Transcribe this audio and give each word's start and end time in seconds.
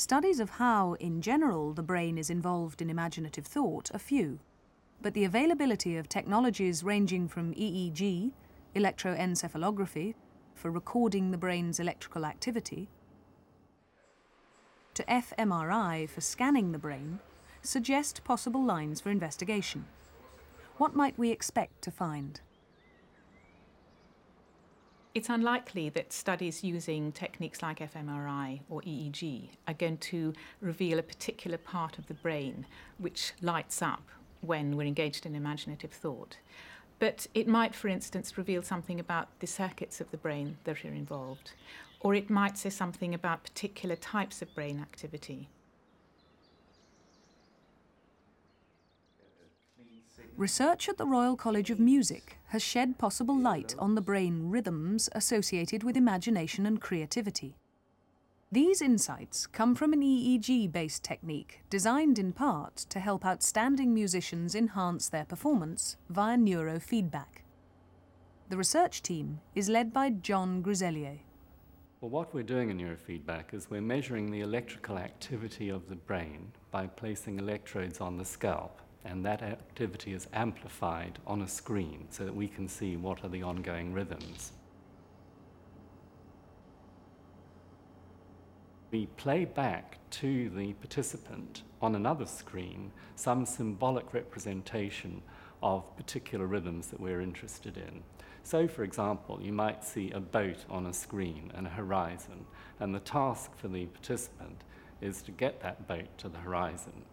Studies 0.00 0.40
of 0.40 0.48
how, 0.48 0.94
in 0.94 1.20
general, 1.20 1.74
the 1.74 1.82
brain 1.82 2.16
is 2.16 2.30
involved 2.30 2.80
in 2.80 2.88
imaginative 2.88 3.44
thought 3.44 3.90
are 3.92 3.98
few, 3.98 4.38
but 5.02 5.12
the 5.12 5.24
availability 5.24 5.98
of 5.98 6.08
technologies 6.08 6.82
ranging 6.82 7.28
from 7.28 7.52
EEG, 7.52 8.32
electroencephalography, 8.74 10.14
for 10.54 10.70
recording 10.70 11.30
the 11.30 11.36
brain's 11.36 11.78
electrical 11.78 12.24
activity, 12.24 12.88
to 14.94 15.04
fMRI 15.04 16.08
for 16.08 16.22
scanning 16.22 16.72
the 16.72 16.78
brain, 16.78 17.20
suggest 17.60 18.24
possible 18.24 18.64
lines 18.64 19.02
for 19.02 19.10
investigation. 19.10 19.84
What 20.78 20.96
might 20.96 21.18
we 21.18 21.28
expect 21.30 21.82
to 21.82 21.90
find? 21.90 22.40
It's 25.12 25.28
unlikely 25.28 25.88
that 25.90 26.12
studies 26.12 26.62
using 26.62 27.10
techniques 27.10 27.62
like 27.62 27.80
fMRI 27.80 28.60
or 28.70 28.80
EEG 28.82 29.48
are 29.66 29.74
going 29.74 29.98
to 29.98 30.32
reveal 30.60 31.00
a 31.00 31.02
particular 31.02 31.58
part 31.58 31.98
of 31.98 32.06
the 32.06 32.14
brain 32.14 32.64
which 32.98 33.32
lights 33.42 33.82
up 33.82 34.04
when 34.40 34.76
we're 34.76 34.86
engaged 34.86 35.26
in 35.26 35.34
imaginative 35.34 35.90
thought. 35.90 36.36
But 37.00 37.26
it 37.34 37.48
might, 37.48 37.74
for 37.74 37.88
instance, 37.88 38.38
reveal 38.38 38.62
something 38.62 39.00
about 39.00 39.28
the 39.40 39.48
circuits 39.48 40.00
of 40.00 40.12
the 40.12 40.16
brain 40.16 40.58
that 40.62 40.84
are 40.84 40.88
involved, 40.88 41.54
or 41.98 42.14
it 42.14 42.30
might 42.30 42.56
say 42.56 42.70
something 42.70 43.12
about 43.12 43.42
particular 43.42 43.96
types 43.96 44.42
of 44.42 44.54
brain 44.54 44.78
activity. 44.78 45.48
Research 50.36 50.88
at 50.88 50.96
the 50.96 51.06
Royal 51.06 51.36
College 51.36 51.70
of 51.70 51.78
Music 51.78 52.38
has 52.46 52.62
shed 52.62 52.96
possible 52.96 53.38
light 53.38 53.74
on 53.78 53.94
the 53.94 54.00
brain 54.00 54.48
rhythms 54.48 55.08
associated 55.12 55.82
with 55.82 55.98
imagination 55.98 56.64
and 56.64 56.80
creativity. 56.80 57.56
These 58.50 58.80
insights 58.80 59.46
come 59.46 59.74
from 59.74 59.92
an 59.92 60.00
EEG 60.00 60.72
based 60.72 61.04
technique 61.04 61.60
designed 61.68 62.18
in 62.18 62.32
part 62.32 62.76
to 62.88 63.00
help 63.00 63.24
outstanding 63.24 63.92
musicians 63.92 64.54
enhance 64.54 65.08
their 65.08 65.26
performance 65.26 65.96
via 66.08 66.36
neurofeedback. 66.36 67.44
The 68.48 68.56
research 68.56 69.02
team 69.02 69.40
is 69.54 69.68
led 69.68 69.92
by 69.92 70.10
John 70.10 70.62
Gruzelier. 70.62 71.18
Well, 72.00 72.10
what 72.10 72.32
we're 72.32 72.42
doing 72.42 72.70
in 72.70 72.78
neurofeedback 72.78 73.52
is 73.52 73.68
we're 73.68 73.82
measuring 73.82 74.30
the 74.30 74.40
electrical 74.40 74.96
activity 74.96 75.68
of 75.68 75.88
the 75.88 75.96
brain 75.96 76.50
by 76.70 76.86
placing 76.86 77.38
electrodes 77.38 78.00
on 78.00 78.16
the 78.16 78.24
scalp 78.24 78.80
and 79.04 79.24
that 79.24 79.42
activity 79.42 80.12
is 80.12 80.28
amplified 80.32 81.18
on 81.26 81.42
a 81.42 81.48
screen 81.48 82.06
so 82.10 82.24
that 82.24 82.34
we 82.34 82.48
can 82.48 82.68
see 82.68 82.96
what 82.96 83.24
are 83.24 83.28
the 83.28 83.42
ongoing 83.42 83.92
rhythms. 83.92 84.52
We 88.90 89.06
play 89.06 89.44
back 89.44 89.98
to 90.10 90.50
the 90.50 90.72
participant 90.74 91.62
on 91.80 91.94
another 91.94 92.26
screen 92.26 92.90
some 93.14 93.46
symbolic 93.46 94.12
representation 94.12 95.22
of 95.62 95.96
particular 95.96 96.46
rhythms 96.46 96.88
that 96.88 97.00
we're 97.00 97.20
interested 97.20 97.76
in. 97.76 98.02
So, 98.42 98.66
for 98.66 98.82
example, 98.82 99.38
you 99.40 99.52
might 99.52 99.84
see 99.84 100.10
a 100.10 100.20
boat 100.20 100.64
on 100.68 100.86
a 100.86 100.92
screen 100.92 101.52
and 101.54 101.66
a 101.66 101.70
horizon, 101.70 102.46
and 102.80 102.94
the 102.94 103.00
task 103.00 103.56
for 103.56 103.68
the 103.68 103.86
participant 103.86 104.64
is 105.00 105.22
to 105.22 105.30
get 105.30 105.60
that 105.62 105.86
boat 105.86 106.06
to 106.18 106.28
the 106.28 106.38
horizon. 106.38 107.04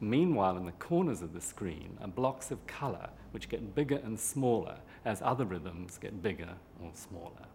Meanwhile, 0.00 0.56
in 0.56 0.66
the 0.66 0.72
corners 0.72 1.22
of 1.22 1.32
the 1.32 1.40
screen 1.40 1.98
are 2.00 2.08
blocks 2.08 2.50
of 2.50 2.66
color 2.66 3.10
which 3.32 3.48
get 3.48 3.74
bigger 3.74 4.00
and 4.04 4.18
smaller 4.18 4.76
as 5.04 5.20
other 5.22 5.44
rhythms 5.44 5.98
get 5.98 6.22
bigger 6.22 6.54
or 6.82 6.90
smaller. 6.94 7.46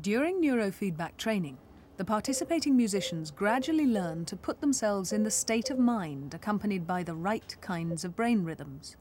During 0.00 0.40
neurofeedback 0.40 1.16
training, 1.16 1.58
the 1.96 2.04
participating 2.04 2.76
musicians 2.76 3.30
gradually 3.30 3.86
learn 3.86 4.24
to 4.26 4.36
put 4.36 4.60
themselves 4.60 5.12
in 5.12 5.22
the 5.22 5.30
state 5.30 5.70
of 5.70 5.78
mind 5.78 6.34
accompanied 6.34 6.86
by 6.86 7.02
the 7.02 7.14
right 7.14 7.56
kinds 7.60 8.04
of 8.04 8.16
brain 8.16 8.44
rhythms. 8.44 8.96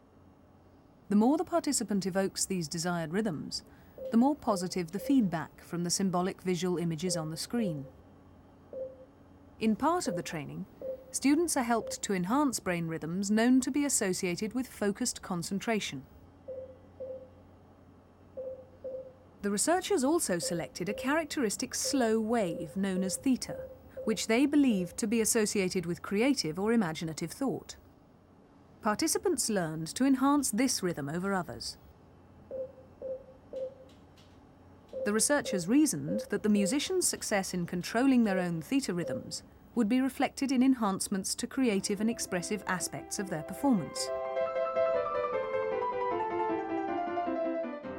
The 1.09 1.15
more 1.15 1.37
the 1.37 1.43
participant 1.43 2.05
evokes 2.05 2.45
these 2.45 2.67
desired 2.67 3.13
rhythms, 3.13 3.63
the 4.11 4.17
more 4.17 4.35
positive 4.35 4.91
the 4.91 4.99
feedback 4.99 5.61
from 5.61 5.83
the 5.83 5.89
symbolic 5.89 6.41
visual 6.41 6.77
images 6.77 7.15
on 7.15 7.31
the 7.31 7.37
screen. 7.37 7.85
In 9.59 9.75
part 9.75 10.07
of 10.07 10.15
the 10.15 10.23
training, 10.23 10.65
students 11.11 11.57
are 11.57 11.63
helped 11.63 12.01
to 12.01 12.13
enhance 12.13 12.59
brain 12.59 12.87
rhythms 12.87 13.29
known 13.29 13.59
to 13.61 13.69
be 13.69 13.85
associated 13.85 14.53
with 14.53 14.67
focused 14.67 15.21
concentration. 15.21 16.03
The 19.41 19.51
researchers 19.51 20.03
also 20.03 20.39
selected 20.39 20.87
a 20.87 20.93
characteristic 20.93 21.73
slow 21.75 22.19
wave 22.19 22.77
known 22.77 23.03
as 23.03 23.17
theta, 23.17 23.57
which 24.05 24.27
they 24.27 24.45
believed 24.45 24.97
to 24.97 25.07
be 25.07 25.19
associated 25.19 25.85
with 25.85 26.01
creative 26.01 26.59
or 26.59 26.73
imaginative 26.73 27.31
thought. 27.31 27.75
Participants 28.81 29.49
learned 29.49 29.87
to 29.87 30.05
enhance 30.05 30.51
this 30.51 30.81
rhythm 30.81 31.09
over 31.09 31.33
others. 31.33 31.77
The 35.05 35.13
researchers 35.13 35.67
reasoned 35.67 36.25
that 36.29 36.43
the 36.43 36.49
musicians' 36.49 37.07
success 37.07 37.53
in 37.53 37.65
controlling 37.65 38.23
their 38.23 38.39
own 38.39 38.61
theta 38.61 38.93
rhythms 38.93 39.41
would 39.75 39.87
be 39.87 40.01
reflected 40.01 40.51
in 40.51 40.61
enhancements 40.61 41.33
to 41.35 41.47
creative 41.47 42.01
and 42.01 42.09
expressive 42.09 42.63
aspects 42.67 43.19
of 43.19 43.29
their 43.29 43.43
performance. 43.43 44.09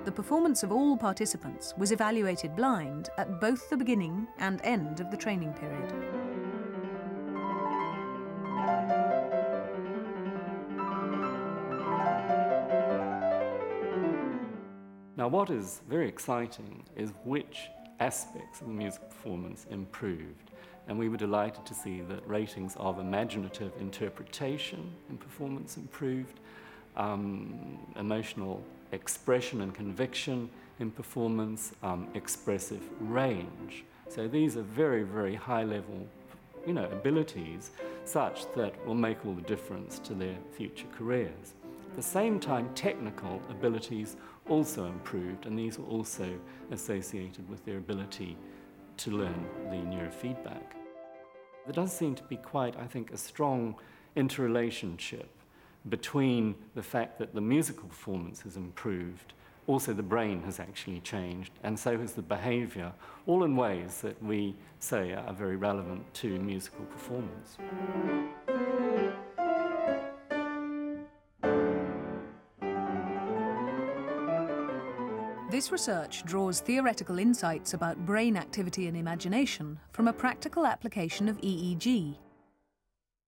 The 0.04 0.12
performance 0.12 0.62
of 0.62 0.72
all 0.72 0.96
participants 0.96 1.74
was 1.78 1.92
evaluated 1.92 2.54
blind 2.54 3.08
at 3.16 3.40
both 3.40 3.70
the 3.70 3.76
beginning 3.76 4.26
and 4.38 4.60
end 4.62 5.00
of 5.00 5.10
the 5.10 5.16
training 5.16 5.54
period. 5.54 5.94
Now, 15.16 15.28
what 15.28 15.50
is 15.50 15.82
very 15.88 16.08
exciting 16.08 16.82
is 16.96 17.12
which 17.24 17.68
aspects 18.02 18.60
of 18.60 18.66
the 18.66 18.72
music 18.72 19.08
performance 19.08 19.66
improved. 19.70 20.50
And 20.88 20.98
we 20.98 21.08
were 21.08 21.16
delighted 21.16 21.64
to 21.66 21.74
see 21.74 22.00
that 22.00 22.26
ratings 22.26 22.74
of 22.76 22.98
imaginative 22.98 23.72
interpretation 23.78 24.92
in 25.08 25.16
performance 25.16 25.76
improved, 25.76 26.40
um, 26.96 27.78
emotional 27.96 28.62
expression 28.90 29.60
and 29.60 29.72
conviction 29.72 30.50
in 30.80 30.90
performance, 30.90 31.72
um, 31.84 32.08
expressive 32.14 32.82
range. 33.00 33.84
So 34.08 34.26
these 34.26 34.56
are 34.56 34.62
very, 34.62 35.04
very 35.04 35.36
high 35.36 35.62
level 35.62 36.08
you 36.66 36.72
know, 36.72 36.86
abilities 36.86 37.70
such 38.04 38.52
that 38.54 38.74
will 38.86 38.94
make 38.94 39.24
all 39.24 39.34
the 39.34 39.42
difference 39.42 39.98
to 40.00 40.14
their 40.14 40.36
future 40.56 40.86
careers. 40.98 41.54
At 41.92 41.96
the 41.96 42.02
same 42.02 42.40
time, 42.40 42.70
technical 42.74 43.42
abilities 43.50 44.16
also 44.48 44.86
improved, 44.86 45.44
and 45.44 45.58
these 45.58 45.78
were 45.78 45.84
also 45.84 46.26
associated 46.70 47.46
with 47.50 47.62
their 47.66 47.76
ability 47.76 48.38
to 48.96 49.10
learn 49.10 49.44
the 49.68 49.76
neurofeedback. 49.76 50.62
There 51.66 51.74
does 51.74 51.92
seem 51.92 52.14
to 52.14 52.22
be 52.22 52.36
quite, 52.36 52.78
I 52.78 52.86
think, 52.86 53.12
a 53.12 53.18
strong 53.18 53.74
interrelationship 54.16 55.28
between 55.90 56.54
the 56.74 56.82
fact 56.82 57.18
that 57.18 57.34
the 57.34 57.42
musical 57.42 57.88
performance 57.88 58.40
has 58.40 58.56
improved, 58.56 59.34
also 59.66 59.92
the 59.92 60.02
brain 60.02 60.40
has 60.44 60.60
actually 60.60 61.00
changed, 61.00 61.52
and 61.62 61.78
so 61.78 61.98
has 61.98 62.14
the 62.14 62.22
behavior, 62.22 62.90
all 63.26 63.44
in 63.44 63.54
ways 63.54 64.00
that 64.00 64.20
we 64.22 64.54
say 64.78 65.12
are 65.12 65.34
very 65.34 65.56
relevant 65.56 66.02
to 66.14 66.38
musical 66.38 66.86
performance. 66.86 67.58
This 75.62 75.70
research 75.70 76.24
draws 76.24 76.58
theoretical 76.58 77.20
insights 77.20 77.72
about 77.72 78.04
brain 78.04 78.36
activity 78.36 78.88
and 78.88 78.96
imagination 78.96 79.78
from 79.92 80.08
a 80.08 80.12
practical 80.12 80.66
application 80.66 81.28
of 81.28 81.40
EEG, 81.40 82.16